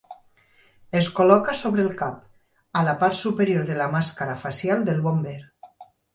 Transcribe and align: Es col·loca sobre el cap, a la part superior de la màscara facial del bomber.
Es 0.99 1.09
col·loca 1.19 1.53
sobre 1.59 1.85
el 1.87 1.91
cap, 1.99 2.17
a 2.81 2.83
la 2.89 2.97
part 3.05 3.19
superior 3.21 3.69
de 3.69 3.77
la 3.83 3.89
màscara 3.99 4.35
facial 4.47 4.85
del 4.91 5.07
bomber. 5.07 5.37